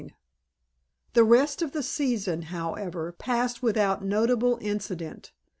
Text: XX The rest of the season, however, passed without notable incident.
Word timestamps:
XX 0.01 0.11
The 1.13 1.23
rest 1.23 1.61
of 1.61 1.73
the 1.73 1.83
season, 1.83 2.41
however, 2.49 3.11
passed 3.11 3.61
without 3.61 4.03
notable 4.03 4.57
incident. 4.59 5.31